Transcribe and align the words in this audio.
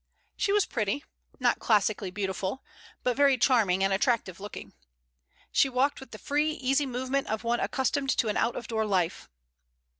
She 0.35 0.51
was 0.51 0.65
pretty, 0.65 1.05
not 1.39 1.59
classically 1.59 2.09
beautiful, 2.09 2.63
but 3.03 3.15
very 3.15 3.37
charming 3.37 3.83
and 3.83 3.93
attractive 3.93 4.39
looking. 4.39 4.73
She 5.51 5.69
walked 5.69 5.99
with 5.99 6.09
the 6.09 6.17
free, 6.17 6.53
easy 6.53 6.87
movement 6.87 7.27
of 7.27 7.43
one 7.43 7.59
accustomed 7.59 8.09
to 8.17 8.27
an 8.27 8.35
out 8.35 8.55
of 8.55 8.67
door 8.67 8.87
life. 8.87 9.29